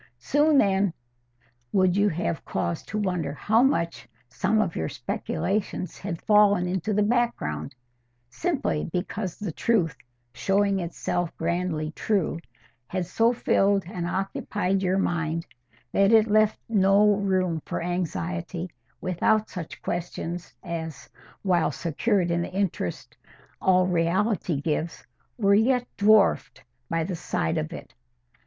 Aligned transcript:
Soon 0.17 0.57
then 0.57 0.95
would 1.71 1.95
you 1.95 2.09
have 2.09 2.43
cause 2.43 2.81
to 2.87 2.97
wonder 2.97 3.33
how 3.35 3.61
much 3.61 4.09
some 4.29 4.59
of 4.59 4.75
your 4.75 4.89
speculations 4.89 5.99
had 5.99 6.23
fallen 6.23 6.65
into 6.67 6.91
the 6.91 7.03
background, 7.03 7.75
simply 8.31 8.89
because 8.91 9.37
the 9.37 9.51
truth, 9.51 9.95
showing 10.33 10.79
itself 10.79 11.37
grandly 11.37 11.91
true, 11.91 12.39
had 12.87 13.05
so 13.05 13.31
filled 13.31 13.83
and 13.85 14.07
occupied 14.07 14.81
your 14.81 14.97
mind 14.97 15.45
that 15.91 16.11
it 16.11 16.25
left 16.25 16.57
no 16.67 17.17
room 17.17 17.61
for 17.67 17.79
anxiety 17.83 18.71
about 19.07 19.51
such 19.51 19.83
questions 19.83 20.55
as, 20.63 21.09
while 21.43 21.69
secured 21.69 22.31
in 22.31 22.41
the 22.41 22.51
interest 22.51 23.15
all 23.61 23.85
reality 23.85 24.59
gives, 24.61 25.05
were 25.37 25.53
yet 25.53 25.85
dwarfed 25.95 26.63
by 26.89 27.03
the 27.03 27.15
side 27.15 27.59
of 27.59 27.71
it. 27.71 27.93